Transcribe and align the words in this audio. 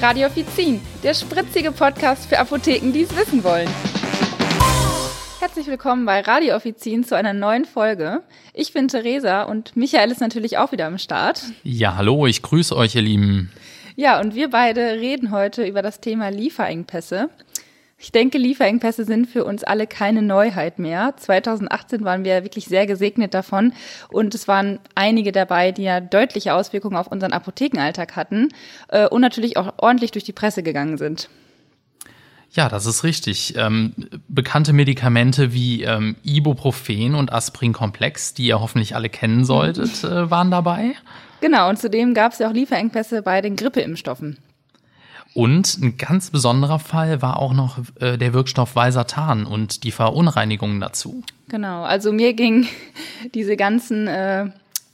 Radiofizin, 0.00 0.80
der 1.02 1.12
spritzige 1.12 1.72
Podcast 1.72 2.28
für 2.28 2.38
Apotheken, 2.38 2.92
die 2.92 3.02
es 3.02 3.16
wissen 3.16 3.42
wollen. 3.42 3.68
Herzlich 5.40 5.66
willkommen 5.66 6.06
bei 6.06 6.20
Radiooffizin 6.20 7.02
zu 7.02 7.16
einer 7.16 7.32
neuen 7.32 7.64
Folge. 7.64 8.22
Ich 8.54 8.72
bin 8.72 8.86
Theresa 8.86 9.42
und 9.42 9.76
Michael 9.76 10.12
ist 10.12 10.20
natürlich 10.20 10.56
auch 10.56 10.70
wieder 10.70 10.86
am 10.86 10.98
Start. 10.98 11.42
Ja, 11.64 11.96
hallo, 11.96 12.26
ich 12.26 12.42
grüße 12.42 12.76
euch, 12.76 12.94
ihr 12.94 13.02
Lieben. 13.02 13.50
Ja, 13.96 14.20
und 14.20 14.36
wir 14.36 14.50
beide 14.50 14.92
reden 14.92 15.32
heute 15.32 15.64
über 15.64 15.82
das 15.82 16.00
Thema 16.00 16.28
Lieferengpässe. 16.28 17.30
Ich 18.00 18.12
denke, 18.12 18.38
Lieferengpässe 18.38 19.04
sind 19.04 19.26
für 19.26 19.44
uns 19.44 19.64
alle 19.64 19.88
keine 19.88 20.22
Neuheit 20.22 20.78
mehr. 20.78 21.14
2018 21.16 22.04
waren 22.04 22.22
wir 22.22 22.44
wirklich 22.44 22.66
sehr 22.66 22.86
gesegnet 22.86 23.34
davon 23.34 23.72
und 24.08 24.36
es 24.36 24.46
waren 24.46 24.78
einige 24.94 25.32
dabei, 25.32 25.72
die 25.72 25.82
ja 25.82 25.98
deutliche 26.00 26.54
Auswirkungen 26.54 26.96
auf 26.96 27.08
unseren 27.08 27.32
Apothekenalltag 27.32 28.14
hatten 28.14 28.50
äh, 28.86 29.08
und 29.08 29.20
natürlich 29.20 29.56
auch 29.56 29.74
ordentlich 29.78 30.12
durch 30.12 30.22
die 30.22 30.32
Presse 30.32 30.62
gegangen 30.62 30.96
sind. 30.96 31.28
Ja, 32.52 32.68
das 32.68 32.86
ist 32.86 33.02
richtig. 33.02 33.54
Ähm, 33.56 33.94
bekannte 34.28 34.72
Medikamente 34.72 35.52
wie 35.52 35.82
ähm, 35.82 36.14
Ibuprofen 36.22 37.16
und 37.16 37.32
Aspirin-Komplex, 37.32 38.32
die 38.32 38.46
ihr 38.46 38.60
hoffentlich 38.60 38.94
alle 38.94 39.08
kennen 39.08 39.44
solltet, 39.44 40.04
äh, 40.04 40.30
waren 40.30 40.52
dabei. 40.52 40.94
Genau, 41.40 41.68
und 41.68 41.80
zudem 41.80 42.14
gab 42.14 42.32
es 42.32 42.38
ja 42.38 42.48
auch 42.48 42.54
Lieferengpässe 42.54 43.22
bei 43.22 43.40
den 43.40 43.56
Grippeimpfstoffen. 43.56 44.38
Und 45.34 45.78
ein 45.78 45.96
ganz 45.96 46.30
besonderer 46.30 46.78
Fall 46.78 47.22
war 47.22 47.38
auch 47.38 47.52
noch 47.52 47.78
äh, 48.00 48.16
der 48.16 48.32
Wirkstoff 48.32 48.74
Valsartan 48.74 49.46
und 49.46 49.84
die 49.84 49.92
Verunreinigungen 49.92 50.80
dazu. 50.80 51.22
Genau, 51.48 51.82
also 51.82 52.12
mir 52.12 52.34
ging 52.34 52.66
diese 53.34 53.56
ganzen 53.56 54.06
äh, 54.06 54.46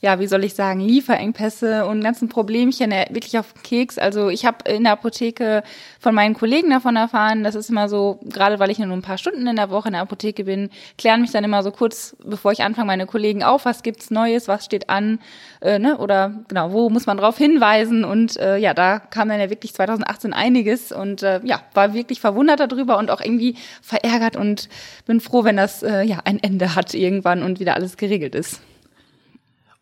ja, 0.05 0.19
wie 0.19 0.27
soll 0.27 0.43
ich 0.43 0.53
sagen, 0.53 0.81
Lieferengpässe 0.81 1.87
und 1.87 2.03
ganzen 2.03 2.29
Problemchen 2.29 2.91
äh, 2.91 3.07
wirklich 3.09 3.39
auf 3.39 3.55
Keks. 3.63 3.97
Also 3.97 4.29
ich 4.29 4.45
habe 4.45 4.57
in 4.69 4.83
der 4.83 4.91
Apotheke 4.91 5.63
von 5.99 6.13
meinen 6.13 6.35
Kollegen 6.35 6.69
davon 6.69 6.95
erfahren, 6.95 7.43
das 7.43 7.55
ist 7.55 7.71
immer 7.71 7.89
so, 7.89 8.19
gerade 8.23 8.59
weil 8.59 8.69
ich 8.69 8.77
nur 8.77 8.95
ein 8.95 9.01
paar 9.01 9.17
Stunden 9.17 9.47
in 9.47 9.55
der 9.55 9.71
Woche 9.71 9.87
in 9.87 9.93
der 9.93 10.03
Apotheke 10.03 10.43
bin, 10.43 10.69
klären 10.99 11.21
mich 11.21 11.31
dann 11.31 11.43
immer 11.43 11.63
so 11.63 11.71
kurz, 11.71 12.15
bevor 12.23 12.51
ich 12.51 12.61
anfange, 12.61 12.85
meine 12.85 13.07
Kollegen 13.07 13.41
auf, 13.41 13.65
was 13.65 13.81
gibt's 13.81 14.11
Neues, 14.11 14.47
was 14.47 14.63
steht 14.63 14.91
an, 14.91 15.17
äh, 15.59 15.79
ne? 15.79 15.97
oder 15.97 16.35
genau, 16.49 16.71
wo 16.71 16.91
muss 16.91 17.07
man 17.07 17.17
drauf 17.17 17.39
hinweisen 17.39 18.05
und 18.05 18.37
äh, 18.37 18.57
ja, 18.57 18.75
da 18.75 18.99
kam 18.99 19.27
dann 19.29 19.39
ja 19.39 19.49
wirklich 19.49 19.73
2018 19.73 20.33
einiges 20.33 20.91
und 20.91 21.23
äh, 21.23 21.41
ja, 21.43 21.61
war 21.73 21.95
wirklich 21.95 22.21
verwundert 22.21 22.59
darüber 22.59 22.99
und 22.99 23.09
auch 23.09 23.21
irgendwie 23.21 23.55
verärgert 23.81 24.35
und 24.35 24.69
bin 25.07 25.19
froh, 25.19 25.43
wenn 25.43 25.57
das 25.57 25.81
äh, 25.81 26.03
ja 26.03 26.19
ein 26.25 26.37
Ende 26.37 26.75
hat 26.75 26.93
irgendwann 26.93 27.41
und 27.41 27.59
wieder 27.59 27.73
alles 27.73 27.97
geregelt 27.97 28.35
ist. 28.35 28.61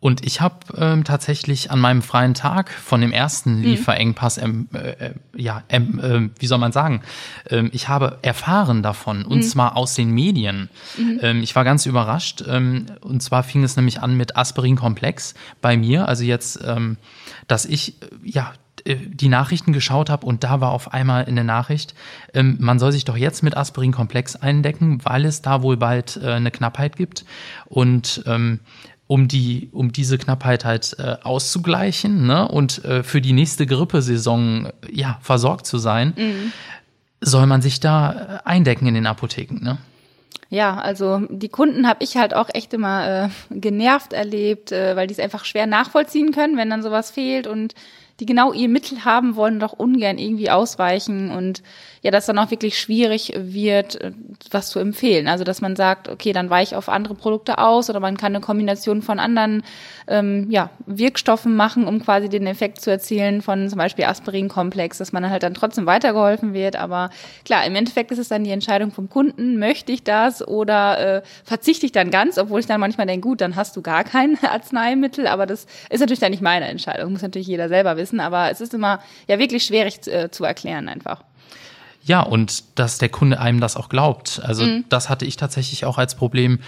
Und 0.03 0.25
ich 0.25 0.41
habe 0.41 0.57
ähm, 0.75 1.05
tatsächlich 1.05 1.71
an 1.71 1.79
meinem 1.79 2.01
freien 2.01 2.33
Tag 2.33 2.69
von 2.71 2.99
dem 2.99 3.13
ersten 3.13 3.59
mhm. 3.59 3.63
Lieferengpass, 3.63 4.37
ähm, 4.37 4.67
äh, 4.73 5.11
ja, 5.33 5.63
ähm, 5.69 5.99
äh, 6.03 6.41
wie 6.41 6.45
soll 6.45 6.57
man 6.57 6.73
sagen, 6.73 7.03
ähm, 7.49 7.69
ich 7.71 7.87
habe 7.87 8.19
erfahren 8.21 8.83
davon 8.83 9.23
und 9.23 9.37
mhm. 9.37 9.43
zwar 9.43 9.77
aus 9.77 9.93
den 9.93 10.11
Medien. 10.11 10.69
Mhm. 10.97 11.19
Ähm, 11.21 11.41
ich 11.41 11.55
war 11.55 11.63
ganz 11.63 11.85
überrascht. 11.85 12.43
Ähm, 12.45 12.87
und 12.99 13.23
zwar 13.23 13.43
fing 13.43 13.63
es 13.63 13.77
nämlich 13.77 14.01
an 14.01 14.17
mit 14.17 14.35
Aspirin-Komplex 14.35 15.35
bei 15.61 15.77
mir. 15.77 16.05
Also 16.05 16.25
jetzt, 16.25 16.59
ähm, 16.65 16.97
dass 17.47 17.63
ich 17.63 18.01
äh, 18.01 18.07
ja 18.25 18.51
äh, 18.83 18.97
die 18.97 19.29
Nachrichten 19.29 19.71
geschaut 19.71 20.09
habe 20.09 20.25
und 20.25 20.43
da 20.43 20.59
war 20.59 20.71
auf 20.71 20.93
einmal 20.93 21.23
in 21.29 21.35
der 21.35 21.45
Nachricht, 21.45 21.93
ähm, 22.33 22.57
man 22.59 22.77
soll 22.77 22.91
sich 22.91 23.05
doch 23.05 23.15
jetzt 23.15 23.41
mit 23.41 23.55
Aspirin-Komplex 23.55 24.35
eindecken, 24.35 24.99
weil 25.03 25.23
es 25.23 25.41
da 25.41 25.61
wohl 25.61 25.77
bald 25.77 26.19
äh, 26.21 26.31
eine 26.31 26.51
Knappheit 26.51 26.97
gibt. 26.97 27.23
Und 27.65 28.23
ähm, 28.25 28.59
um 29.13 29.27
die, 29.27 29.69
um 29.73 29.91
diese 29.91 30.17
Knappheit 30.17 30.65
halt 30.65 30.95
äh, 30.97 31.17
auszugleichen 31.21 32.25
ne? 32.25 32.47
und 32.47 32.83
äh, 32.83 33.03
für 33.03 33.21
die 33.21 33.33
nächste 33.33 33.67
Grippesaison 33.67 34.69
ja 34.91 35.19
versorgt 35.21 35.67
zu 35.67 35.77
sein, 35.77 36.13
mhm. 36.17 36.51
soll 37.21 37.45
man 37.45 37.61
sich 37.61 37.79
da 37.79 38.39
äh, 38.43 38.49
eindecken 38.49 38.87
in 38.87 38.95
den 38.95 39.05
Apotheken. 39.05 39.59
Ne? 39.61 39.77
Ja, 40.49 40.79
also 40.79 41.27
die 41.29 41.49
Kunden 41.49 41.87
habe 41.87 42.03
ich 42.03 42.17
halt 42.17 42.33
auch 42.33 42.49
echt 42.55 42.73
immer 42.73 43.25
äh, 43.25 43.29
genervt 43.51 44.13
erlebt, 44.13 44.71
äh, 44.71 44.95
weil 44.95 45.05
die 45.05 45.13
es 45.13 45.19
einfach 45.19 45.45
schwer 45.45 45.67
nachvollziehen 45.67 46.31
können, 46.31 46.57
wenn 46.57 46.71
dann 46.71 46.81
sowas 46.81 47.11
fehlt 47.11 47.45
und 47.45 47.75
die 48.19 48.25
genau 48.25 48.53
ihr 48.53 48.69
Mittel 48.69 49.05
haben 49.05 49.35
wollen, 49.35 49.59
doch 49.59 49.73
ungern 49.73 50.17
irgendwie 50.17 50.49
ausweichen 50.49 51.31
und 51.31 51.63
ja, 52.03 52.11
dass 52.11 52.25
dann 52.25 52.37
auch 52.37 52.51
wirklich 52.51 52.77
schwierig 52.77 53.33
wird, 53.35 53.99
äh, 54.01 54.11
was 54.51 54.69
zu 54.69 54.79
empfehlen. 54.79 55.27
Also 55.27 55.45
dass 55.45 55.61
man 55.61 55.75
sagt, 55.75 56.09
okay, 56.09 56.33
dann 56.33 56.49
weiche 56.49 56.73
ich 56.73 56.75
auf 56.75 56.89
andere 56.89 57.15
Produkte 57.15 57.57
aus 57.57 57.89
oder 57.89 58.01
man 58.01 58.17
kann 58.17 58.35
eine 58.35 58.41
Kombination 58.41 59.01
von 59.01 59.19
anderen 59.19 59.63
ähm, 60.07 60.47
ja, 60.51 60.69
Wirkstoffen 60.85 61.55
machen, 61.55 61.87
um 61.87 62.03
quasi 62.03 62.27
den 62.27 62.45
Effekt 62.45 62.81
zu 62.81 62.91
erzielen 62.91 63.41
von 63.41 63.69
zum 63.69 63.77
Beispiel 63.77 64.03
Aspirin-Komplex, 64.05 64.97
dass 64.97 65.13
man 65.13 65.29
halt 65.29 65.43
dann 65.43 65.53
trotzdem 65.53 65.85
weitergeholfen 65.85 66.53
wird. 66.53 66.75
Aber 66.75 67.09
klar, 67.45 67.65
im 67.65 67.73
Endeffekt 67.75 68.11
ist 68.11 68.19
es 68.19 68.27
dann 68.27 68.43
die 68.43 68.51
Entscheidung 68.51 68.91
vom 68.91 69.09
Kunden, 69.09 69.57
möchte 69.57 69.93
ich 69.93 70.03
das 70.03 70.45
oder 70.45 71.17
äh, 71.17 71.21
verzichte 71.45 71.85
ich 71.85 71.93
dann 71.93 72.11
ganz, 72.11 72.37
obwohl 72.37 72.59
ich 72.59 72.65
dann 72.65 72.81
manchmal 72.81 73.07
denke, 73.07 73.29
gut, 73.29 73.39
dann 73.39 73.55
hast 73.55 73.77
du 73.77 73.81
gar 73.81 74.03
kein 74.03 74.37
Arzneimittel, 74.43 75.25
aber 75.25 75.45
das 75.45 75.67
ist 75.89 76.01
natürlich 76.01 76.19
dann 76.19 76.31
nicht 76.31 76.43
meine 76.43 76.67
Entscheidung, 76.67 77.13
muss 77.13 77.21
natürlich 77.21 77.47
jeder 77.47 77.69
selber 77.69 77.95
wissen, 77.95 78.02
aber 78.19 78.51
es 78.51 78.61
ist 78.61 78.73
immer 78.73 78.99
ja 79.27 79.39
wirklich 79.39 79.65
schwierig 79.65 80.05
äh, 80.07 80.29
zu 80.31 80.43
erklären 80.43 80.89
einfach. 80.89 81.23
Ja, 82.05 82.21
und 82.21 82.63
dass 82.77 82.97
der 82.97 83.09
Kunde 83.09 83.39
einem 83.39 83.61
das 83.61 83.77
auch 83.77 83.87
glaubt. 83.87 84.41
Also 84.43 84.65
mhm. 84.65 84.85
das 84.89 85.09
hatte 85.09 85.25
ich 85.25 85.37
tatsächlich 85.37 85.85
auch 85.85 85.97
als 85.97 86.15
Problem. 86.15 86.59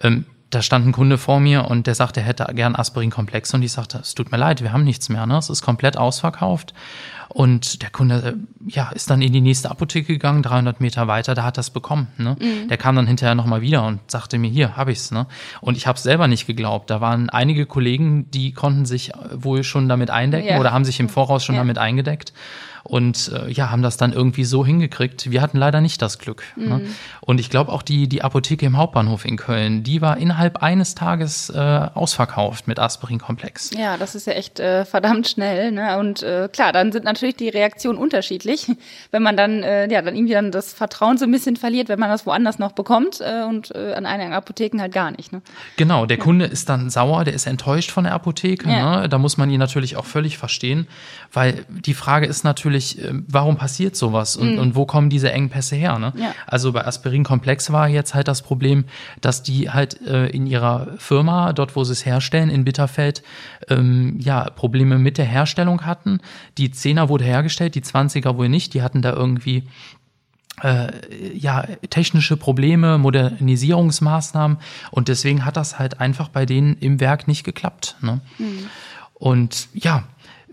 Ähm, 0.00 0.24
da 0.54 0.62
stand 0.62 0.86
ein 0.86 0.92
Kunde 0.92 1.18
vor 1.18 1.40
mir 1.40 1.68
und 1.68 1.86
der 1.86 1.94
sagte, 1.94 2.20
er 2.20 2.26
hätte 2.26 2.46
gern 2.54 2.76
Aspirin-Komplex 2.76 3.52
und 3.54 3.62
ich 3.62 3.72
sagte, 3.72 3.98
es 3.98 4.14
tut 4.14 4.30
mir 4.30 4.38
leid, 4.38 4.62
wir 4.62 4.72
haben 4.72 4.84
nichts 4.84 5.08
mehr, 5.08 5.26
ne? 5.26 5.36
Es 5.36 5.50
ist 5.50 5.62
komplett 5.62 5.96
ausverkauft. 5.96 6.74
Und 7.28 7.82
der 7.82 7.90
Kunde, 7.90 8.36
äh, 8.36 8.70
ja, 8.70 8.90
ist 8.90 9.10
dann 9.10 9.20
in 9.20 9.32
die 9.32 9.40
nächste 9.40 9.70
Apotheke 9.70 10.12
gegangen, 10.12 10.42
300 10.42 10.80
Meter 10.80 11.08
weiter, 11.08 11.34
da 11.34 11.42
hat 11.42 11.58
das 11.58 11.70
bekommen. 11.70 12.06
Ne? 12.16 12.36
Mhm. 12.40 12.68
Der 12.68 12.76
kam 12.76 12.94
dann 12.94 13.08
hinterher 13.08 13.34
nochmal 13.34 13.60
wieder 13.60 13.84
und 13.84 14.08
sagte 14.08 14.38
mir, 14.38 14.48
hier, 14.48 14.76
hab 14.76 14.88
ich's. 14.88 15.10
Ne? 15.10 15.26
Und 15.60 15.76
ich 15.76 15.88
habe 15.88 15.96
es 15.96 16.04
selber 16.04 16.28
nicht 16.28 16.46
geglaubt. 16.46 16.90
Da 16.90 17.00
waren 17.00 17.30
einige 17.30 17.66
Kollegen, 17.66 18.30
die 18.30 18.52
konnten 18.52 18.86
sich 18.86 19.10
wohl 19.32 19.64
schon 19.64 19.88
damit 19.88 20.10
eindecken 20.10 20.48
ja. 20.48 20.60
oder 20.60 20.72
haben 20.72 20.84
sich 20.84 21.00
im 21.00 21.08
Voraus 21.08 21.44
schon 21.44 21.56
ja. 21.56 21.62
damit 21.62 21.78
eingedeckt 21.78 22.32
und 22.84 23.32
äh, 23.32 23.50
ja, 23.50 23.70
haben 23.70 23.82
das 23.82 23.96
dann 23.96 24.12
irgendwie 24.12 24.44
so 24.44 24.64
hingekriegt. 24.64 25.30
Wir 25.30 25.40
hatten 25.40 25.56
leider 25.56 25.80
nicht 25.80 26.02
das 26.02 26.18
Glück. 26.18 26.44
Ne? 26.54 26.64
Mhm. 26.64 26.70
Ne? 26.70 26.90
Und 27.22 27.40
ich 27.40 27.48
glaube 27.48 27.72
auch 27.72 27.80
die, 27.80 28.08
die 28.08 28.22
Apotheke 28.22 28.66
im 28.66 28.76
Hauptbahnhof 28.76 29.24
in 29.24 29.38
Köln, 29.38 29.82
die 29.82 30.02
war 30.02 30.18
innerhalb 30.18 30.62
eines 30.62 30.94
Tages 30.94 31.48
äh, 31.48 31.58
ausverkauft 31.58 32.68
mit 32.68 32.78
Aspirin-Komplex. 32.78 33.70
Ja, 33.76 33.96
das 33.96 34.14
ist 34.14 34.26
ja 34.26 34.34
echt 34.34 34.60
äh, 34.60 34.84
verdammt 34.84 35.26
schnell. 35.28 35.72
Ne? 35.72 35.98
Und 35.98 36.22
äh, 36.22 36.50
klar, 36.52 36.72
dann 36.72 36.92
sind 36.92 37.06
natürlich 37.06 37.36
die 37.36 37.48
Reaktionen 37.48 37.98
unterschiedlich. 37.98 38.70
Wenn 39.10 39.22
man 39.22 39.38
dann, 39.38 39.62
äh, 39.62 39.90
ja, 39.90 40.02
dann 40.02 40.14
irgendwie 40.14 40.34
dann 40.34 40.50
das 40.50 40.74
Vertrauen 40.74 41.16
so 41.16 41.24
ein 41.24 41.32
bisschen 41.32 41.56
verliert, 41.56 41.88
wenn 41.88 41.98
man 41.98 42.10
das 42.10 42.26
woanders 42.26 42.58
noch 42.58 42.72
bekommt 42.72 43.20
äh, 43.20 43.44
und 43.44 43.74
äh, 43.74 43.94
an 43.94 44.04
einigen 44.04 44.32
Apotheken 44.34 44.80
halt 44.80 44.92
gar 44.92 45.10
nicht. 45.10 45.32
Ne? 45.32 45.40
Genau, 45.76 46.04
der 46.04 46.18
ja. 46.18 46.22
Kunde 46.22 46.44
ist 46.44 46.68
dann 46.68 46.90
sauer, 46.90 47.24
der 47.24 47.32
ist 47.32 47.46
enttäuscht 47.46 47.90
von 47.90 48.04
der 48.04 48.12
Apotheke. 48.12 48.68
Ja. 48.68 49.00
Ne? 49.00 49.08
Da 49.08 49.18
muss 49.18 49.36
man 49.36 49.48
ihn 49.50 49.58
natürlich 49.58 49.96
auch 49.96 50.04
völlig 50.04 50.36
verstehen, 50.36 50.86
weil 51.32 51.64
die 51.68 51.94
Frage 51.94 52.26
ist 52.26 52.44
natürlich, 52.44 52.73
natürlich, 52.74 53.02
ähm, 53.02 53.24
warum 53.28 53.56
passiert 53.56 53.96
sowas 53.96 54.36
und, 54.36 54.54
mhm. 54.54 54.58
und 54.58 54.74
wo 54.74 54.86
kommen 54.86 55.10
diese 55.10 55.32
Engpässe 55.32 55.76
her? 55.76 55.98
Ne? 55.98 56.12
Ja. 56.16 56.34
Also 56.46 56.72
bei 56.72 56.86
Aspirin 56.86 57.24
Komplex 57.24 57.72
war 57.72 57.88
jetzt 57.88 58.14
halt 58.14 58.28
das 58.28 58.42
Problem, 58.42 58.84
dass 59.20 59.42
die 59.42 59.70
halt 59.70 60.00
äh, 60.06 60.26
in 60.26 60.46
ihrer 60.46 60.88
Firma, 60.98 61.52
dort 61.52 61.76
wo 61.76 61.84
sie 61.84 61.92
es 61.92 62.04
herstellen, 62.04 62.50
in 62.50 62.64
Bitterfeld, 62.64 63.22
ähm, 63.68 64.18
ja, 64.20 64.50
Probleme 64.50 64.98
mit 64.98 65.18
der 65.18 65.24
Herstellung 65.24 65.86
hatten. 65.86 66.20
Die 66.58 66.70
10er 66.70 67.08
wurde 67.08 67.24
hergestellt, 67.24 67.74
die 67.74 67.82
20er 67.82 68.36
wohl 68.36 68.48
nicht. 68.48 68.74
Die 68.74 68.82
hatten 68.82 69.02
da 69.02 69.12
irgendwie 69.12 69.64
äh, 70.62 70.88
ja, 71.34 71.66
technische 71.90 72.36
Probleme, 72.36 72.98
Modernisierungsmaßnahmen 72.98 74.58
und 74.90 75.08
deswegen 75.08 75.44
hat 75.44 75.56
das 75.56 75.78
halt 75.78 76.00
einfach 76.00 76.28
bei 76.28 76.46
denen 76.46 76.76
im 76.78 77.00
Werk 77.00 77.26
nicht 77.26 77.44
geklappt. 77.44 77.96
Ne? 78.00 78.20
Mhm. 78.38 78.66
Und 79.14 79.68
ja, 79.74 80.04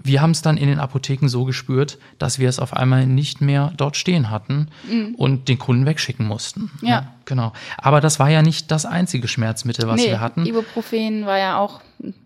wir 0.04 0.22
haben 0.22 0.32
es 0.32 0.42
dann 0.42 0.58
in 0.58 0.68
den 0.68 0.80
Apotheken 0.80 1.28
so 1.28 1.46
gespürt, 1.46 1.98
dass 2.18 2.40
wir 2.40 2.50
es 2.50 2.60
auf 2.60 2.76
einmal 2.76 3.06
nicht 3.06 3.42
mehr 3.42 3.74
dort 3.78 3.98
stehen 3.98 4.30
hatten 4.30 4.68
mhm. 4.90 5.16
und 5.16 5.48
den 5.48 5.60
Kunden 5.60 5.86
wegschicken 5.86 6.26
mussten. 6.26 6.72
Ja. 6.82 6.90
ja. 6.90 7.14
Genau. 7.32 7.54
Aber 7.78 8.02
das 8.02 8.20
war 8.20 8.30
ja 8.30 8.42
nicht 8.42 8.72
das 8.72 8.86
einzige 8.86 9.30
Schmerzmittel, 9.30 9.88
was 9.88 10.02
nee, 10.02 10.10
wir 10.10 10.20
hatten. 10.20 10.46
Ibuprofen 10.46 11.26
war 11.26 11.38
ja 11.38 11.58
auch 11.60 11.80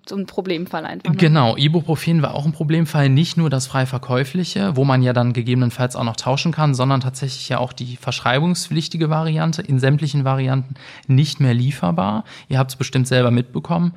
so 0.08 0.16
ein 0.16 0.26
Problemfall 0.26 0.86
einfach. 0.86 1.12
Ne? 1.12 1.18
Genau, 1.18 1.58
Ibuprofen 1.58 2.22
war 2.22 2.34
auch 2.34 2.46
ein 2.46 2.52
Problemfall, 2.52 3.10
nicht 3.10 3.38
nur 3.38 3.50
das 3.50 3.68
frei 3.68 3.86
verkäufliche, 3.86 4.76
wo 4.76 4.84
man 4.84 5.02
ja 5.02 5.14
dann 5.14 5.34
gegebenenfalls 5.34 5.96
auch 5.96 6.04
noch 6.04 6.16
tauschen 6.16 6.52
kann, 6.52 6.74
sondern 6.74 7.02
tatsächlich 7.02 7.50
ja 7.50 7.58
auch 7.58 7.74
die 7.74 7.98
verschreibungspflichtige 7.98 9.10
Variante, 9.10 9.62
in 9.62 9.80
sämtlichen 9.80 10.24
Varianten 10.24 10.76
nicht 11.08 11.40
mehr 11.40 11.54
lieferbar. 11.54 12.24
Ihr 12.48 12.60
habt 12.60 12.72
es 12.72 12.78
bestimmt 12.78 13.08
selber 13.08 13.32
mitbekommen, 13.32 13.94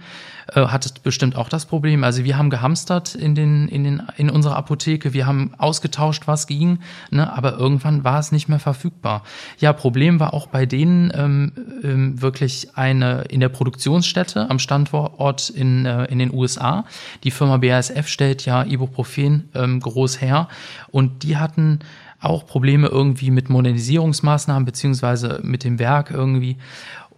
äh, 0.55 0.67
hattet 0.67 1.03
bestimmt 1.03 1.37
auch 1.37 1.49
das 1.49 1.67
Problem. 1.67 2.05
Also 2.05 2.25
wir 2.25 2.39
haben 2.39 2.51
gehamstert 2.51 3.15
in, 3.15 3.35
den, 3.35 3.69
in, 3.69 3.85
den, 3.85 4.03
in 4.17 4.31
unserer 4.31 4.57
Apotheke, 4.57 5.13
wir 5.13 5.27
haben 5.27 5.53
ausgetauscht, 5.59 6.27
was 6.27 6.47
ging, 6.47 6.81
ne, 7.11 7.33
aber 7.33 7.59
irgendwann 7.59 8.03
war 8.03 8.19
es 8.19 8.33
nicht 8.33 8.49
mehr 8.49 8.59
verfügbar. 8.59 9.23
Ja, 9.59 9.73
Problem 9.73 10.21
war 10.21 10.35
auch 10.35 10.47
bei 10.47 10.67
denen, 10.67 10.98
hatten 10.99 11.12
ähm, 11.15 11.53
ähm, 11.83 12.23
wirklich 12.23 12.77
eine 12.77 13.23
in 13.29 13.41
der 13.41 13.49
Produktionsstätte 13.49 14.50
am 14.50 14.59
Standort 14.59 15.50
in, 15.50 15.87
äh, 15.87 16.05
in 16.06 16.19
den 16.19 16.33
USA. 16.33 16.85
Die 17.25 17.31
Firma 17.31 17.59
BASF 17.59 18.09
stellt 18.09 18.45
ja 18.45 18.65
Ibuprofen 18.65 19.49
ähm, 19.55 19.81
groß 19.81 20.21
her 20.21 20.49
und 20.91 21.23
die 21.23 21.37
hatten 21.37 21.81
auch 22.21 22.47
Probleme 22.47 22.89
irgendwie 22.89 23.31
mit 23.31 23.49
Modernisierungsmaßnahmen 23.49 24.65
beziehungsweise 24.65 25.41
mit 25.43 25.62
dem 25.62 25.79
Werk 25.79 26.11
irgendwie. 26.11 26.56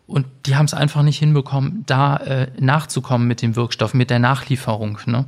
Und 0.07 0.27
die 0.45 0.57
haben 0.57 0.67
es 0.67 0.75
einfach 0.75 1.03
nicht 1.03 1.19
hinbekommen, 1.19 1.85
da 1.87 2.17
äh, 2.17 2.49
nachzukommen 2.59 3.27
mit 3.29 3.43
dem 3.43 3.57
Wirkstoff, 3.57 3.95
mit 3.95 4.11
der 4.11 4.19
Nachlieferung. 4.19 4.99
Ne? 5.07 5.25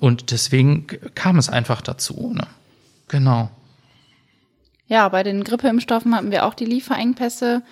Und 0.00 0.30
deswegen 0.30 0.86
kam 1.14 1.38
es 1.38 1.48
einfach 1.50 1.82
dazu. 1.82 2.32
Ne? 2.32 2.46
Genau. 3.08 3.50
Ja, 4.86 5.08
bei 5.08 5.22
den 5.22 5.44
Grippeimpfstoffen 5.44 6.14
hatten 6.14 6.30
wir 6.30 6.46
auch 6.46 6.54
die 6.54 6.66
Lieferengpässe. 6.66 7.62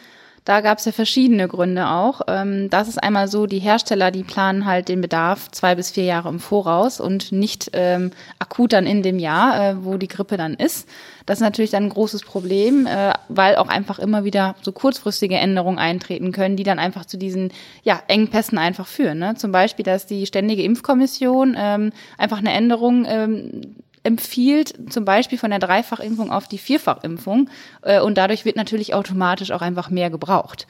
Da 0.44 0.62
gab 0.62 0.78
es 0.78 0.86
ja 0.86 0.92
verschiedene 0.92 1.48
Gründe 1.48 1.88
auch. 1.88 2.22
Ähm, 2.26 2.70
das 2.70 2.88
ist 2.88 3.02
einmal 3.02 3.28
so, 3.28 3.46
die 3.46 3.58
Hersteller, 3.58 4.10
die 4.10 4.24
planen 4.24 4.64
halt 4.64 4.88
den 4.88 5.02
Bedarf 5.02 5.50
zwei 5.50 5.74
bis 5.74 5.90
vier 5.90 6.04
Jahre 6.04 6.30
im 6.30 6.40
Voraus 6.40 6.98
und 6.98 7.30
nicht 7.30 7.70
ähm, 7.74 8.10
akut 8.38 8.72
dann 8.72 8.86
in 8.86 9.02
dem 9.02 9.18
Jahr, 9.18 9.62
äh, 9.62 9.84
wo 9.84 9.98
die 9.98 10.08
Grippe 10.08 10.38
dann 10.38 10.54
ist. 10.54 10.88
Das 11.26 11.38
ist 11.38 11.42
natürlich 11.42 11.70
dann 11.70 11.84
ein 11.84 11.90
großes 11.90 12.22
Problem, 12.22 12.86
äh, 12.86 13.12
weil 13.28 13.56
auch 13.56 13.68
einfach 13.68 13.98
immer 13.98 14.24
wieder 14.24 14.56
so 14.62 14.72
kurzfristige 14.72 15.36
Änderungen 15.36 15.78
eintreten 15.78 16.32
können, 16.32 16.56
die 16.56 16.64
dann 16.64 16.78
einfach 16.78 17.04
zu 17.04 17.18
diesen 17.18 17.52
ja, 17.82 18.02
Engpässen 18.08 18.56
einfach 18.56 18.86
führen. 18.86 19.18
Ne? 19.18 19.34
Zum 19.34 19.52
Beispiel, 19.52 19.84
dass 19.84 20.06
die 20.06 20.24
Ständige 20.24 20.62
Impfkommission 20.62 21.54
ähm, 21.58 21.92
einfach 22.16 22.38
eine 22.38 22.52
Änderung 22.52 23.04
ähm, 23.06 23.76
empfiehlt, 24.02 24.92
zum 24.92 25.04
Beispiel 25.04 25.38
von 25.38 25.50
der 25.50 25.58
Dreifachimpfung 25.58 26.30
auf 26.30 26.48
die 26.48 26.58
Vierfachimpfung. 26.58 27.50
Äh, 27.82 28.00
und 28.00 28.16
dadurch 28.16 28.44
wird 28.44 28.56
natürlich 28.56 28.94
automatisch 28.94 29.50
auch 29.50 29.62
einfach 29.62 29.90
mehr 29.90 30.10
gebraucht. 30.10 30.66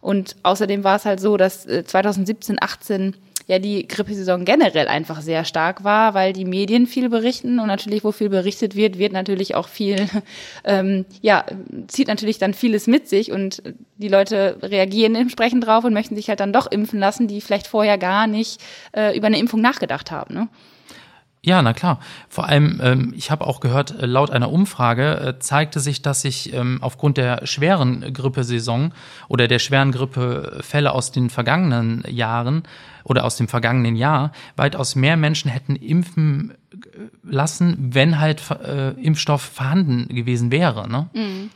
Und 0.00 0.36
außerdem 0.42 0.82
war 0.82 0.96
es 0.96 1.04
halt 1.04 1.20
so, 1.20 1.36
dass 1.36 1.66
2017, 1.66 2.56
äh, 2.56 2.58
18 2.60 3.16
ja 3.50 3.58
die 3.58 3.86
Grippesaison 3.88 4.44
generell 4.44 4.86
einfach 4.86 5.20
sehr 5.20 5.44
stark 5.44 5.82
war, 5.82 6.14
weil 6.14 6.32
die 6.32 6.44
Medien 6.44 6.86
viel 6.86 7.08
berichten 7.08 7.58
und 7.58 7.66
natürlich, 7.66 8.04
wo 8.04 8.12
viel 8.12 8.28
berichtet 8.28 8.76
wird, 8.76 8.96
wird 8.96 9.12
natürlich 9.12 9.56
auch 9.56 9.68
viel, 9.68 10.06
ähm, 10.64 11.04
ja, 11.20 11.44
zieht 11.88 12.06
natürlich 12.06 12.38
dann 12.38 12.54
vieles 12.54 12.86
mit 12.86 13.08
sich 13.08 13.32
und 13.32 13.60
die 13.96 14.08
Leute 14.08 14.58
reagieren 14.62 15.16
entsprechend 15.16 15.66
drauf 15.66 15.82
und 15.84 15.92
möchten 15.92 16.14
sich 16.14 16.28
halt 16.28 16.38
dann 16.38 16.52
doch 16.52 16.70
impfen 16.70 17.00
lassen, 17.00 17.26
die 17.26 17.40
vielleicht 17.40 17.66
vorher 17.66 17.98
gar 17.98 18.28
nicht 18.28 18.60
äh, 18.92 19.16
über 19.16 19.26
eine 19.26 19.38
Impfung 19.38 19.60
nachgedacht 19.60 20.12
haben. 20.12 20.32
Ne? 20.32 20.48
Ja, 21.42 21.62
na 21.62 21.72
klar. 21.72 22.00
Vor 22.28 22.46
allem, 22.46 22.80
ähm, 22.82 23.14
ich 23.16 23.30
habe 23.30 23.46
auch 23.46 23.60
gehört, 23.60 23.98
äh, 23.98 24.04
laut 24.04 24.30
einer 24.30 24.52
Umfrage 24.52 25.20
äh, 25.20 25.38
zeigte 25.38 25.80
sich, 25.80 26.02
dass 26.02 26.20
sich 26.20 26.52
ähm, 26.52 26.78
aufgrund 26.82 27.16
der 27.16 27.46
schweren 27.46 28.12
Grippesaison 28.12 28.92
oder 29.28 29.48
der 29.48 29.58
schweren 29.58 29.90
Grippefälle 29.90 30.92
aus 30.92 31.12
den 31.12 31.30
vergangenen 31.30 32.04
Jahren 32.06 32.64
oder 33.04 33.24
aus 33.24 33.36
dem 33.36 33.48
vergangenen 33.48 33.96
Jahr 33.96 34.32
weitaus 34.56 34.96
mehr 34.96 35.16
Menschen 35.16 35.50
hätten 35.50 35.76
impfen 35.76 36.52
äh, 36.72 36.76
lassen, 37.22 37.90
wenn 37.94 38.20
halt 38.20 38.42
äh, 38.50 38.90
Impfstoff 39.00 39.40
vorhanden 39.40 40.08
gewesen 40.14 40.52
wäre. 40.52 40.88
Ne? 40.90 41.08
Mhm. 41.14 41.50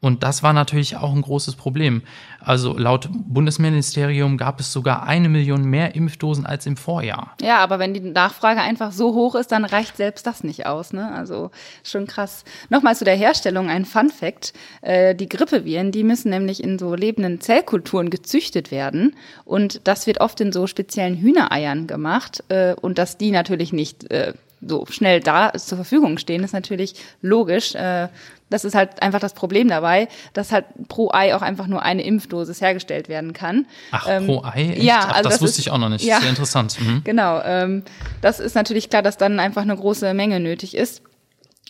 Und 0.00 0.22
das 0.22 0.42
war 0.42 0.54
natürlich 0.54 0.96
auch 0.96 1.12
ein 1.14 1.20
großes 1.20 1.56
Problem. 1.56 2.02
Also 2.40 2.76
laut 2.76 3.10
Bundesministerium 3.12 4.38
gab 4.38 4.58
es 4.58 4.72
sogar 4.72 5.02
eine 5.02 5.28
Million 5.28 5.64
mehr 5.64 5.94
Impfdosen 5.94 6.46
als 6.46 6.64
im 6.64 6.78
Vorjahr. 6.78 7.34
Ja, 7.42 7.58
aber 7.58 7.78
wenn 7.78 7.92
die 7.92 8.00
Nachfrage 8.00 8.60
einfach 8.62 8.92
so 8.92 9.14
hoch 9.14 9.34
ist, 9.34 9.52
dann 9.52 9.66
reicht 9.66 9.98
selbst 9.98 10.26
das 10.26 10.42
nicht 10.42 10.64
aus. 10.64 10.94
Ne? 10.94 11.12
Also 11.12 11.50
schon 11.84 12.06
krass. 12.06 12.44
Nochmal 12.70 12.96
zu 12.96 13.04
der 13.04 13.14
Herstellung 13.16 13.68
ein 13.68 13.84
Fun 13.84 14.08
Fact. 14.08 14.54
Äh, 14.80 15.14
die 15.14 15.28
Grippeviren, 15.28 15.92
die 15.92 16.04
müssen 16.04 16.30
nämlich 16.30 16.64
in 16.64 16.78
so 16.78 16.94
lebenden 16.94 17.42
Zellkulturen 17.42 18.08
gezüchtet 18.08 18.70
werden. 18.70 19.14
Und 19.44 19.86
das 19.86 20.06
wird 20.06 20.22
oft 20.22 20.40
in 20.40 20.50
so 20.50 20.66
speziellen 20.66 21.18
Hühnereiern 21.18 21.86
gemacht. 21.86 22.42
Äh, 22.48 22.74
und 22.74 22.96
dass 22.96 23.18
die 23.18 23.32
natürlich 23.32 23.74
nicht 23.74 24.10
äh, 24.10 24.32
so 24.60 24.86
schnell 24.90 25.20
da 25.20 25.52
zur 25.54 25.76
Verfügung 25.76 26.18
stehen, 26.18 26.44
ist 26.44 26.52
natürlich 26.52 26.94
logisch. 27.22 27.74
Äh, 27.74 28.08
das 28.50 28.64
ist 28.64 28.74
halt 28.74 29.02
einfach 29.02 29.20
das 29.20 29.32
Problem 29.32 29.68
dabei, 29.68 30.08
dass 30.32 30.52
halt 30.52 30.66
pro 30.88 31.10
Ei 31.12 31.34
auch 31.34 31.42
einfach 31.42 31.66
nur 31.66 31.82
eine 31.82 32.02
Impfdosis 32.02 32.60
hergestellt 32.60 33.08
werden 33.08 33.32
kann. 33.32 33.66
Ach, 33.92 34.06
ähm, 34.08 34.26
pro 34.26 34.42
Ei? 34.44 34.70
Echt? 34.72 34.82
Ja, 34.82 35.08
also 35.08 35.22
das, 35.22 35.34
das 35.34 35.42
wusste 35.42 35.60
ist, 35.60 35.66
ich 35.66 35.70
auch 35.70 35.78
noch 35.78 35.88
nicht. 35.88 36.04
Ja, 36.04 36.20
Sehr 36.20 36.30
interessant. 36.30 36.78
Mhm. 36.80 37.02
Genau. 37.04 37.40
Ähm, 37.42 37.84
das 38.20 38.40
ist 38.40 38.54
natürlich 38.54 38.90
klar, 38.90 39.02
dass 39.02 39.16
dann 39.16 39.38
einfach 39.40 39.62
eine 39.62 39.76
große 39.76 40.12
Menge 40.14 40.40
nötig 40.40 40.76
ist 40.76 41.02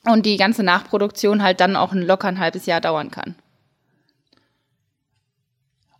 und 0.05 0.25
die 0.25 0.39
ganze 0.39 0.63
Nachproduktion 0.63 1.43
halt 1.43 1.61
dann 1.61 1.77
auch 1.77 1.93
ein 1.93 2.03
locker 2.03 2.29
ein 2.29 2.39
halbes 2.39 2.67
Jahr 2.67 2.81
dauern 2.81 3.11
kann. 3.11 3.35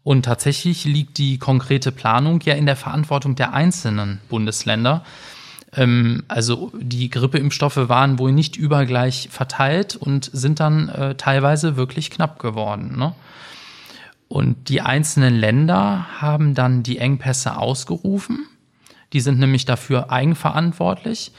Und 0.03 0.25
tatsächlich 0.25 0.87
liegt 0.87 1.19
die 1.19 1.39
konkrete 1.39 1.93
Planung 1.93 2.41
ja 2.41 2.55
in 2.55 2.65
der 2.65 2.77
Verantwortung 2.77 3.35
der 3.35 3.53
einzelnen 3.53 4.21
Bundesländer. 4.31 5.05
Ähm, 5.77 6.25
also 6.29 6.73
die 6.75 7.11
Grippeimpfstoffe 7.11 7.89
waren 7.89 8.19
wohl 8.19 8.33
nicht 8.33 8.57
übergleich 8.57 9.29
verteilt 9.31 9.97
und 9.97 10.31
sind 10.33 10.61
dann 10.61 10.89
äh, 10.89 11.15
teilweise 11.15 11.77
wirklich 11.77 12.11
knapp 12.11 12.39
geworden. 12.39 12.97
Ne? 12.99 13.15
Und 14.29 14.69
die 14.69 14.81
einzelnen 14.81 15.37
Länder 15.37 16.07
haben 16.21 16.55
dann 16.55 16.83
die 16.83 16.99
Engpässe 16.99 17.57
ausgerufen. 17.57 18.47
Die 19.13 19.21
sind 19.21 19.41
nämlich 19.41 19.65
dafür 19.65 20.13
eigenverantwortlich. 20.13 21.33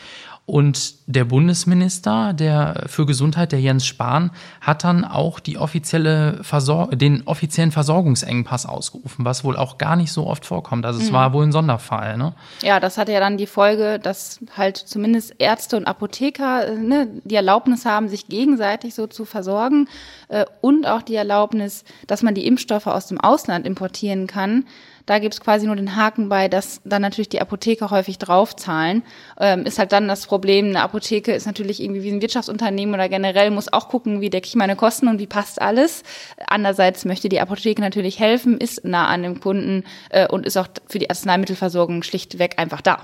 Und 0.47 0.95
der 1.07 1.23
Bundesminister 1.23 2.33
der 2.33 2.83
für 2.87 3.05
Gesundheit, 3.05 3.51
der 3.51 3.61
Jens 3.61 3.85
Spahn, 3.85 4.31
hat 4.59 4.83
dann 4.83 5.05
auch 5.05 5.39
die 5.39 5.57
offizielle 5.57 6.43
Versor 6.43 6.87
den 6.87 7.25
offiziellen 7.25 7.71
Versorgungsengpass 7.71 8.65
ausgerufen, 8.65 9.23
was 9.23 9.43
wohl 9.43 9.55
auch 9.55 9.77
gar 9.77 9.95
nicht 9.95 10.11
so 10.11 10.27
oft 10.27 10.45
vorkommt. 10.45 10.85
Also 10.85 10.99
es 10.99 11.09
mhm. 11.09 11.13
war 11.13 11.33
wohl 11.33 11.45
ein 11.45 11.51
Sonderfall. 11.51 12.17
Ne? 12.17 12.33
Ja, 12.63 12.79
das 12.79 12.97
hatte 12.97 13.11
ja 13.11 13.19
dann 13.19 13.37
die 13.37 13.47
Folge, 13.47 13.99
dass 13.99 14.39
halt 14.57 14.77
zumindest 14.77 15.35
Ärzte 15.37 15.77
und 15.77 15.85
Apotheker 15.85 16.67
äh, 16.67 16.75
ne, 16.75 17.07
die 17.23 17.35
Erlaubnis 17.35 17.85
haben, 17.85 18.09
sich 18.09 18.27
gegenseitig 18.27 18.95
so 18.95 19.07
zu 19.07 19.25
versorgen 19.25 19.87
äh, 20.27 20.45
und 20.59 20.85
auch 20.85 21.03
die 21.03 21.15
Erlaubnis, 21.15 21.85
dass 22.07 22.23
man 22.23 22.35
die 22.35 22.47
Impfstoffe 22.47 22.87
aus 22.87 23.07
dem 23.07 23.21
Ausland 23.21 23.65
importieren 23.65 24.27
kann. 24.27 24.65
Da 25.11 25.19
gibt's 25.19 25.41
quasi 25.41 25.65
nur 25.65 25.75
den 25.75 25.97
Haken 25.97 26.29
bei, 26.29 26.47
dass 26.47 26.79
dann 26.85 27.01
natürlich 27.01 27.27
die 27.27 27.41
Apotheker 27.41 27.89
häufig 27.89 28.17
draufzahlen. 28.17 29.03
Ähm, 29.37 29.65
ist 29.65 29.77
halt 29.77 29.91
dann 29.91 30.07
das 30.07 30.25
Problem, 30.25 30.67
eine 30.67 30.81
Apotheke 30.81 31.33
ist 31.33 31.45
natürlich 31.45 31.83
irgendwie 31.83 32.03
wie 32.03 32.11
ein 32.13 32.21
Wirtschaftsunternehmen 32.21 32.95
oder 32.95 33.09
generell 33.09 33.51
muss 33.51 33.73
auch 33.73 33.89
gucken, 33.89 34.21
wie 34.21 34.29
decke 34.29 34.47
ich 34.47 34.55
meine 34.55 34.77
Kosten 34.77 35.09
und 35.09 35.19
wie 35.19 35.27
passt 35.27 35.61
alles. 35.61 36.03
Andererseits 36.47 37.03
möchte 37.03 37.27
die 37.27 37.41
Apotheke 37.41 37.81
natürlich 37.81 38.21
helfen, 38.21 38.57
ist 38.57 38.85
nah 38.85 39.07
an 39.07 39.23
dem 39.23 39.41
Kunden 39.41 39.83
äh, 40.11 40.29
und 40.29 40.45
ist 40.45 40.55
auch 40.55 40.69
für 40.87 40.99
die 40.99 41.09
Arzneimittelversorgung 41.09 42.03
schlichtweg 42.03 42.57
einfach 42.57 42.79
da. 42.79 42.99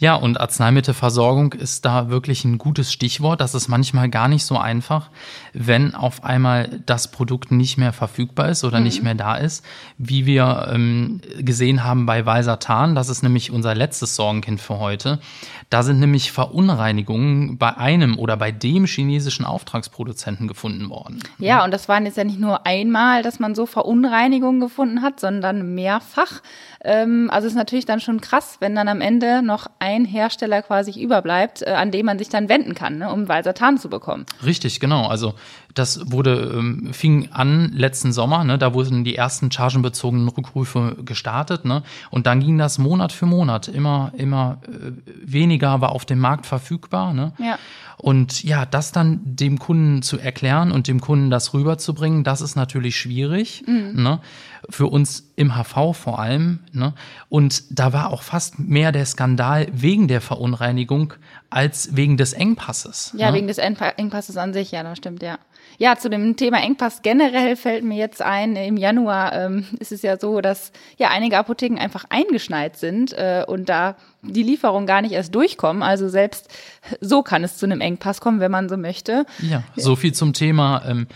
Ja, 0.00 0.14
und 0.14 0.40
Arzneimittelversorgung 0.40 1.52
ist 1.52 1.84
da 1.84 2.08
wirklich 2.08 2.46
ein 2.46 2.56
gutes 2.56 2.90
Stichwort. 2.90 3.42
Das 3.42 3.54
ist 3.54 3.68
manchmal 3.68 4.08
gar 4.08 4.28
nicht 4.28 4.46
so 4.46 4.56
einfach, 4.56 5.10
wenn 5.52 5.94
auf 5.94 6.24
einmal 6.24 6.80
das 6.86 7.10
Produkt 7.10 7.52
nicht 7.52 7.76
mehr 7.76 7.92
verfügbar 7.92 8.48
ist 8.48 8.64
oder 8.64 8.78
mhm. 8.78 8.84
nicht 8.84 9.02
mehr 9.02 9.14
da 9.14 9.36
ist, 9.36 9.62
wie 9.98 10.24
wir 10.24 10.70
ähm, 10.72 11.20
gesehen 11.38 11.84
haben 11.84 12.06
bei 12.06 12.24
Valsartan. 12.24 12.94
Das 12.94 13.10
ist 13.10 13.22
nämlich 13.22 13.50
unser 13.50 13.74
letztes 13.74 14.16
Sorgenkind 14.16 14.62
für 14.62 14.78
heute. 14.78 15.18
Da 15.68 15.82
sind 15.82 16.00
nämlich 16.00 16.32
Verunreinigungen 16.32 17.58
bei 17.58 17.76
einem 17.76 18.18
oder 18.18 18.38
bei 18.38 18.52
dem 18.52 18.86
chinesischen 18.86 19.44
Auftragsproduzenten 19.44 20.48
gefunden 20.48 20.88
worden. 20.88 21.20
Ja, 21.36 21.62
und 21.62 21.72
das 21.72 21.90
waren 21.90 22.06
jetzt 22.06 22.16
ja 22.16 22.24
nicht 22.24 22.40
nur 22.40 22.66
einmal, 22.66 23.22
dass 23.22 23.38
man 23.38 23.54
so 23.54 23.66
Verunreinigungen 23.66 24.60
gefunden 24.60 25.02
hat, 25.02 25.20
sondern 25.20 25.74
mehrfach. 25.74 26.40
Ähm, 26.82 27.28
also 27.30 27.46
ist 27.46 27.54
natürlich 27.54 27.84
dann 27.84 28.00
schon 28.00 28.22
krass, 28.22 28.56
wenn 28.60 28.74
dann 28.74 28.88
am 28.88 29.02
Ende 29.02 29.42
noch 29.42 29.66
ein 29.78 29.89
Hersteller 30.04 30.62
quasi 30.62 31.00
überbleibt, 31.00 31.62
äh, 31.62 31.70
an 31.70 31.90
dem 31.90 32.06
man 32.06 32.18
sich 32.18 32.28
dann 32.28 32.48
wenden 32.48 32.74
kann, 32.74 32.98
ne, 32.98 33.12
um 33.12 33.28
Valsartan 33.28 33.78
zu 33.78 33.88
bekommen. 33.88 34.26
Richtig, 34.44 34.80
genau. 34.80 35.06
Also 35.06 35.34
das 35.74 36.10
wurde 36.10 36.52
ähm, 36.56 36.90
fing 36.92 37.28
an 37.32 37.72
letzten 37.72 38.12
Sommer, 38.12 38.44
ne, 38.44 38.58
da 38.58 38.74
wurden 38.74 39.04
die 39.04 39.16
ersten 39.16 39.50
chargenbezogenen 39.50 40.28
Rückrufe 40.28 40.96
gestartet, 41.04 41.64
ne, 41.64 41.82
und 42.10 42.26
dann 42.26 42.40
ging 42.40 42.58
das 42.58 42.78
Monat 42.78 43.12
für 43.12 43.26
Monat 43.26 43.68
immer 43.68 44.12
immer 44.16 44.58
äh, 44.66 44.92
weniger 45.22 45.80
war 45.80 45.92
auf 45.92 46.04
dem 46.04 46.18
Markt 46.18 46.46
verfügbar, 46.46 47.12
ne. 47.12 47.32
Ja. 47.38 47.58
Und 48.00 48.42
ja, 48.42 48.64
das 48.64 48.92
dann 48.92 49.20
dem 49.24 49.58
Kunden 49.58 50.02
zu 50.02 50.18
erklären 50.18 50.72
und 50.72 50.88
dem 50.88 51.00
Kunden 51.00 51.30
das 51.30 51.52
rüberzubringen, 51.52 52.24
das 52.24 52.40
ist 52.40 52.56
natürlich 52.56 52.96
schwierig. 52.96 53.62
Mhm. 53.66 54.02
Ne? 54.02 54.20
Für 54.68 54.86
uns 54.86 55.32
im 55.36 55.54
HV 55.54 55.94
vor 55.94 56.18
allem. 56.18 56.60
Ne? 56.72 56.94
Und 57.28 57.78
da 57.78 57.92
war 57.92 58.10
auch 58.10 58.22
fast 58.22 58.58
mehr 58.58 58.92
der 58.92 59.04
Skandal 59.04 59.66
wegen 59.72 60.08
der 60.08 60.20
Verunreinigung 60.20 61.14
als 61.50 61.94
wegen 61.94 62.16
des 62.16 62.32
Engpasses. 62.32 63.12
Ja, 63.16 63.30
ne? 63.30 63.36
wegen 63.36 63.46
des 63.48 63.58
Engpasses 63.58 64.36
an 64.36 64.52
sich, 64.52 64.70
ja, 64.70 64.82
das 64.82 64.98
stimmt, 64.98 65.22
ja. 65.22 65.38
Ja, 65.78 65.96
zu 65.96 66.10
dem 66.10 66.36
Thema 66.36 66.62
Engpass 66.62 67.02
generell 67.02 67.56
fällt 67.56 67.84
mir 67.84 67.96
jetzt 67.96 68.22
ein, 68.22 68.56
im 68.56 68.76
Januar 68.76 69.32
ähm, 69.32 69.66
ist 69.78 69.92
es 69.92 70.02
ja 70.02 70.18
so, 70.18 70.40
dass 70.40 70.72
ja 70.98 71.08
einige 71.08 71.38
Apotheken 71.38 71.78
einfach 71.78 72.04
eingeschneit 72.10 72.76
sind 72.76 73.12
äh, 73.12 73.44
und 73.46 73.68
da 73.68 73.96
die 74.22 74.42
Lieferung 74.42 74.86
gar 74.86 75.02
nicht 75.02 75.12
erst 75.12 75.34
durchkommen. 75.34 75.82
Also 75.82 76.08
selbst 76.08 76.48
so 77.00 77.22
kann 77.22 77.44
es 77.44 77.56
zu 77.56 77.66
einem 77.66 77.80
Engpass 77.80 78.20
kommen, 78.20 78.40
wenn 78.40 78.50
man 78.50 78.68
so 78.68 78.76
möchte. 78.76 79.24
Ja, 79.38 79.62
so 79.76 79.96
viel 79.96 80.12
zum 80.12 80.32
Thema. 80.32 80.82
Ähm, 80.86 81.06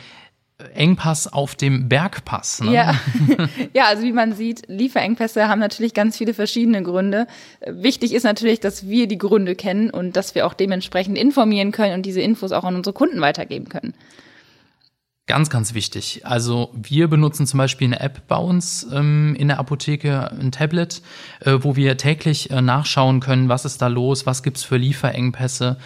Engpass 0.75 1.33
auf 1.33 1.57
dem 1.57 1.89
Bergpass. 1.89 2.61
Ne? 2.61 2.73
Ja. 2.73 2.95
ja, 3.75 3.87
also 3.87 4.05
wie 4.05 4.13
man 4.13 4.33
sieht, 4.33 4.63
Lieferengpässe 4.69 5.49
haben 5.49 5.59
natürlich 5.59 5.95
ganz 5.95 6.17
viele 6.17 6.33
verschiedene 6.33 6.83
Gründe. 6.83 7.27
Wichtig 7.67 8.15
ist 8.15 8.23
natürlich, 8.23 8.61
dass 8.61 8.89
wir 8.89 9.09
die 9.09 9.19
Gründe 9.19 9.57
kennen 9.57 9.91
und 9.91 10.17
dass 10.17 10.35
wir 10.35 10.47
auch 10.47 10.55
dementsprechend 10.55 11.19
informieren 11.19 11.73
können 11.73 11.95
und 11.95 12.07
diese 12.07 12.21
Infos 12.21 12.53
auch 12.53 12.65
an 12.65 12.77
unsere 12.77 12.95
Kunden 12.95 13.21
weitergeben 13.21 13.69
können. 13.69 13.95
Ganz, 15.27 15.49
ganz 15.49 15.73
wichtig. 15.73 16.21
Also 16.27 16.71
wir 16.75 17.09
benutzen 17.09 17.47
zum 17.47 17.57
Beispiel 17.57 17.87
eine 17.87 18.01
App 18.01 18.29
bei 18.29 18.37
uns 18.37 18.87
ähm, 18.93 19.35
in 19.39 19.49
der 19.49 19.59
Apotheke, 19.59 20.31
ein 20.31 20.53
Tablet, 20.53 21.01
äh, 21.41 21.57
wo 21.61 21.77
wir 21.77 21.97
täglich 21.97 22.51
äh, 22.51 22.61
nachschauen 22.61 23.21
können, 23.21 23.49
was 23.49 23.65
ist 23.65 23.81
da 23.81 23.87
los, 23.87 24.27
was 24.27 24.43
gibt's 24.43 24.65
für 24.65 24.77
Lieferengpässe 24.77 25.79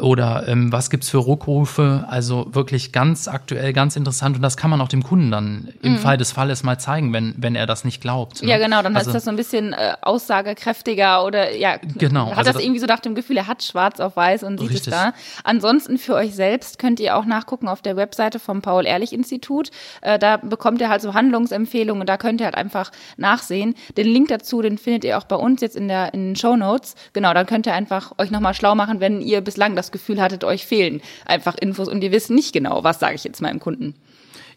oder 0.00 0.46
ähm, 0.46 0.70
was 0.72 0.90
gibt's 0.90 1.08
für 1.08 1.26
Rückrufe? 1.26 2.04
Also 2.08 2.46
wirklich 2.52 2.92
ganz 2.92 3.28
aktuell, 3.28 3.72
ganz 3.72 3.96
interessant. 3.96 4.36
Und 4.36 4.42
das 4.42 4.56
kann 4.56 4.70
man 4.70 4.80
auch 4.80 4.88
dem 4.88 5.02
Kunden 5.02 5.30
dann 5.30 5.68
im 5.82 5.92
mhm. 5.92 5.98
Fall 5.98 6.16
des 6.16 6.32
Falles 6.32 6.62
mal 6.62 6.78
zeigen, 6.78 7.12
wenn, 7.12 7.34
wenn 7.38 7.54
er 7.54 7.66
das 7.66 7.84
nicht 7.84 8.00
glaubt. 8.00 8.42
Ne? 8.42 8.48
Ja, 8.48 8.58
genau, 8.58 8.82
dann 8.82 8.96
also, 8.96 9.10
ist 9.10 9.14
das 9.14 9.24
so 9.24 9.30
ein 9.30 9.36
bisschen 9.36 9.72
äh, 9.72 9.94
aussagekräftiger 10.02 11.24
oder 11.24 11.54
ja, 11.56 11.76
genau, 11.76 12.30
hat 12.30 12.38
also 12.38 12.52
das 12.52 12.62
irgendwie 12.62 12.80
so 12.80 12.86
nach 12.86 13.00
dem 13.00 13.14
Gefühl, 13.14 13.36
er 13.36 13.46
hat 13.46 13.62
schwarz 13.62 14.00
auf 14.00 14.16
weiß 14.16 14.42
und 14.42 14.58
sieht 14.58 14.70
richtig. 14.70 14.92
es 14.92 14.98
da. 14.98 15.12
Ansonsten 15.44 15.96
für 15.98 16.14
euch 16.14 16.34
selbst 16.34 16.78
könnt 16.78 17.00
ihr 17.00 17.16
auch 17.16 17.24
nachgucken 17.24 17.68
auf 17.68 17.82
der 17.82 17.96
Webseite 17.96 18.38
vom 18.38 18.62
Paul-Ehrlich-Institut. 18.62 19.70
Äh, 20.02 20.18
da 20.18 20.36
bekommt 20.36 20.80
ihr 20.80 20.88
halt 20.88 21.02
so 21.02 21.14
Handlungsempfehlungen 21.14 22.00
und 22.00 22.08
da 22.08 22.16
könnt 22.16 22.40
ihr 22.40 22.44
halt 22.44 22.56
einfach 22.56 22.90
nachsehen. 23.16 23.74
Den 23.96 24.06
Link 24.06 24.28
dazu, 24.28 24.60
den 24.60 24.76
findet 24.78 25.04
ihr 25.04 25.18
auch 25.18 25.24
bei 25.24 25.36
uns 25.36 25.60
jetzt 25.60 25.76
in, 25.76 25.88
der, 25.88 26.12
in 26.14 26.30
den 26.30 26.36
Show 26.36 26.56
Notes. 26.56 26.94
Genau, 27.12 27.32
dann 27.32 27.46
könnt 27.46 27.66
ihr 27.66 27.74
einfach 27.74 28.12
euch 28.18 28.30
nochmal 28.30 28.54
schlau 28.54 28.74
machen, 28.74 29.00
wenn 29.00 29.20
ihr 29.20 29.40
bislang 29.40 29.76
das 29.76 29.87
das 29.88 29.92
Gefühl 29.92 30.20
hattet, 30.20 30.44
euch 30.44 30.66
fehlen 30.66 31.00
einfach 31.24 31.54
Infos 31.56 31.88
und 31.88 32.02
ihr 32.02 32.12
wisst 32.12 32.30
nicht 32.30 32.52
genau, 32.52 32.84
was 32.84 33.00
sage 33.00 33.14
ich 33.14 33.24
jetzt 33.24 33.40
meinem 33.40 33.60
Kunden. 33.60 33.94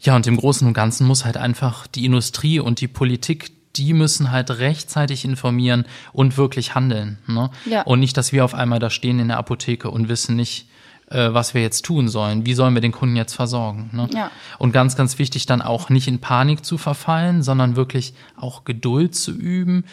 Ja, 0.02 0.16
und 0.16 0.26
im 0.28 0.38
Großen 0.38 0.68
und 0.68 0.74
Ganzen 0.74 1.06
muss 1.06 1.26
halt 1.26 1.38
einfach 1.38 1.88
die 1.88 2.06
Industrie 2.06 2.60
und 2.60 2.82
die 2.82 2.88
Politik 2.88 3.52
die 3.78 3.94
müssen 3.94 4.32
halt 4.32 4.52
rechtzeitig 4.52 5.24
informieren 5.24 5.86
und 6.12 6.38
wirklich 6.38 6.76
handeln. 6.76 7.20
Ne? 7.28 7.50
Ja. 7.66 7.84
Und 7.84 8.02
nicht, 8.02 8.18
dass 8.18 8.34
wir 8.34 8.44
auf 8.44 8.54
einmal 8.54 8.80
da 8.80 8.90
stehen 8.90 9.20
in 9.20 9.30
der 9.30 9.38
Apotheke 9.38 9.90
und 9.90 10.10
wissen 10.10 10.36
nicht, 10.36 10.68
äh, 11.10 11.34
was 11.34 11.54
wir 11.54 11.62
jetzt 11.62 11.84
tun 11.84 12.08
sollen. 12.08 12.46
Wie 12.46 12.54
sollen 12.54 12.74
wir 12.74 12.82
den 12.82 12.92
Kunden 12.92 13.16
jetzt 13.16 13.34
versorgen? 13.34 13.90
Ne? 13.94 14.10
Ja. 14.14 14.32
Und 14.60 14.72
ganz, 14.72 14.96
ganz 14.96 15.20
wichtig 15.20 15.46
dann 15.46 15.62
auch 15.62 15.90
nicht 15.90 16.08
in 16.08 16.20
Panik 16.20 16.66
zu 16.66 16.78
verfallen, 16.78 17.44
sondern 17.44 17.76
wirklich 17.76 18.14
auch 18.36 18.66
Geduld 18.66 19.16
zu 19.16 19.32
üben 19.32 19.86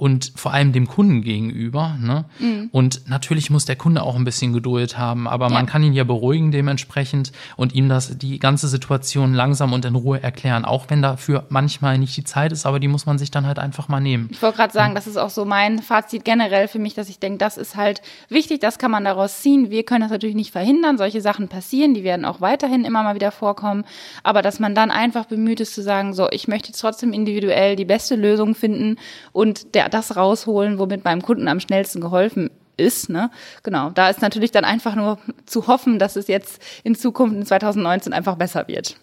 und 0.00 0.32
vor 0.34 0.54
allem 0.54 0.72
dem 0.72 0.88
Kunden 0.88 1.20
gegenüber. 1.20 1.94
Ne? 2.00 2.24
Mhm. 2.38 2.70
Und 2.72 3.06
natürlich 3.06 3.50
muss 3.50 3.66
der 3.66 3.76
Kunde 3.76 4.02
auch 4.02 4.16
ein 4.16 4.24
bisschen 4.24 4.54
Geduld 4.54 4.96
haben, 4.96 5.28
aber 5.28 5.48
ja. 5.48 5.52
man 5.52 5.66
kann 5.66 5.82
ihn 5.82 5.92
ja 5.92 6.04
beruhigen 6.04 6.52
dementsprechend 6.52 7.32
und 7.56 7.74
ihm 7.74 7.90
das 7.90 8.16
die 8.16 8.38
ganze 8.38 8.68
Situation 8.68 9.34
langsam 9.34 9.74
und 9.74 9.84
in 9.84 9.94
Ruhe 9.94 10.22
erklären, 10.22 10.64
auch 10.64 10.86
wenn 10.88 11.02
dafür 11.02 11.44
manchmal 11.50 11.98
nicht 11.98 12.16
die 12.16 12.24
Zeit 12.24 12.50
ist, 12.50 12.64
aber 12.64 12.80
die 12.80 12.88
muss 12.88 13.04
man 13.04 13.18
sich 13.18 13.30
dann 13.30 13.46
halt 13.46 13.58
einfach 13.58 13.88
mal 13.88 14.00
nehmen. 14.00 14.30
Ich 14.32 14.40
wollte 14.40 14.56
gerade 14.56 14.72
sagen, 14.72 14.94
das 14.94 15.06
ist 15.06 15.18
auch 15.18 15.28
so 15.28 15.44
mein 15.44 15.80
Fazit 15.80 16.24
generell 16.24 16.66
für 16.66 16.78
mich, 16.78 16.94
dass 16.94 17.10
ich 17.10 17.18
denke, 17.18 17.36
das 17.36 17.58
ist 17.58 17.76
halt 17.76 18.00
wichtig, 18.30 18.60
das 18.60 18.78
kann 18.78 18.90
man 18.90 19.04
daraus 19.04 19.42
ziehen. 19.42 19.68
Wir 19.68 19.82
können 19.82 20.00
das 20.00 20.10
natürlich 20.10 20.36
nicht 20.36 20.50
verhindern, 20.50 20.96
solche 20.96 21.20
Sachen 21.20 21.48
passieren, 21.48 21.92
die 21.92 22.04
werden 22.04 22.24
auch 22.24 22.40
weiterhin 22.40 22.86
immer 22.86 23.02
mal 23.02 23.14
wieder 23.14 23.32
vorkommen, 23.32 23.84
aber 24.22 24.40
dass 24.40 24.60
man 24.60 24.74
dann 24.74 24.90
einfach 24.90 25.26
bemüht 25.26 25.60
ist 25.60 25.74
zu 25.74 25.82
sagen, 25.82 26.14
so, 26.14 26.26
ich 26.30 26.48
möchte 26.48 26.68
jetzt 26.68 26.80
trotzdem 26.80 27.12
individuell 27.12 27.76
die 27.76 27.84
beste 27.84 28.16
Lösung 28.16 28.54
finden 28.54 28.96
und 29.32 29.74
der 29.74 29.89
das 29.90 30.16
rausholen, 30.16 30.78
womit 30.78 31.02
beim 31.02 31.22
Kunden 31.22 31.48
am 31.48 31.60
schnellsten 31.60 32.00
geholfen 32.00 32.50
ist. 32.76 33.10
Ne? 33.10 33.30
Genau, 33.62 33.90
da 33.90 34.08
ist 34.08 34.22
natürlich 34.22 34.50
dann 34.50 34.64
einfach 34.64 34.94
nur 34.94 35.18
zu 35.46 35.66
hoffen, 35.66 35.98
dass 35.98 36.16
es 36.16 36.28
jetzt 36.28 36.62
in 36.82 36.94
Zukunft 36.94 37.36
in 37.36 37.46
2019 37.46 38.12
einfach 38.12 38.36
besser 38.36 38.66
wird. 38.68 38.96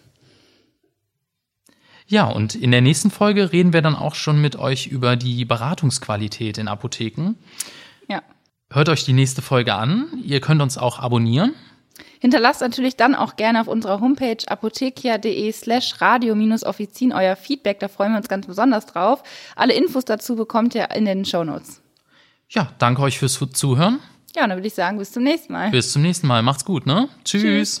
Ja, 2.06 2.24
und 2.24 2.54
in 2.54 2.70
der 2.70 2.80
nächsten 2.80 3.10
Folge 3.10 3.52
reden 3.52 3.74
wir 3.74 3.82
dann 3.82 3.94
auch 3.94 4.14
schon 4.14 4.40
mit 4.40 4.56
euch 4.56 4.86
über 4.86 5.14
die 5.14 5.44
Beratungsqualität 5.44 6.56
in 6.56 6.66
Apotheken. 6.66 7.34
Ja. 8.08 8.22
Hört 8.70 8.88
euch 8.88 9.04
die 9.04 9.12
nächste 9.12 9.42
Folge 9.42 9.74
an. 9.74 10.06
Ihr 10.24 10.40
könnt 10.40 10.62
uns 10.62 10.78
auch 10.78 10.98
abonnieren. 10.98 11.54
Hinterlasst 12.20 12.60
natürlich 12.60 12.96
dann 12.96 13.14
auch 13.14 13.36
gerne 13.36 13.60
auf 13.60 13.68
unserer 13.68 14.00
Homepage 14.00 14.38
apothekia.de 14.46 15.52
slash 15.52 16.00
radio-offizin 16.00 17.12
euer 17.12 17.36
Feedback, 17.36 17.80
da 17.80 17.88
freuen 17.88 18.12
wir 18.12 18.18
uns 18.18 18.28
ganz 18.28 18.46
besonders 18.46 18.86
drauf. 18.86 19.22
Alle 19.56 19.74
Infos 19.74 20.04
dazu 20.04 20.36
bekommt 20.36 20.74
ihr 20.74 20.90
in 20.94 21.04
den 21.04 21.24
Shownotes. 21.24 21.80
Ja, 22.48 22.68
danke 22.78 23.02
euch 23.02 23.18
fürs 23.18 23.38
Zuhören. 23.52 24.00
Ja, 24.34 24.44
und 24.44 24.50
dann 24.50 24.58
würde 24.58 24.68
ich 24.68 24.74
sagen, 24.74 24.98
bis 24.98 25.12
zum 25.12 25.22
nächsten 25.22 25.52
Mal. 25.52 25.70
Bis 25.70 25.92
zum 25.92 26.02
nächsten 26.02 26.26
Mal. 26.26 26.42
Macht's 26.42 26.64
gut, 26.64 26.86
ne? 26.86 27.08
Tschüss. 27.24 27.80